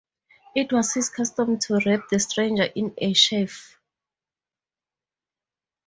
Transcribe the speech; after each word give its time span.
It 0.55 0.73
was 0.73 0.95
his 0.95 1.09
custom 1.09 1.59
to 1.59 1.77
wrap 1.85 2.09
the 2.09 2.17
stranger 2.19 2.63
in 2.63 2.95
a 2.97 3.13
sheaf. 3.13 3.77